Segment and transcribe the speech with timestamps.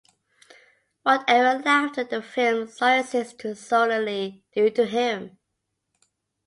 [1.03, 5.37] Whatever laughter the film solicits is solely due to him.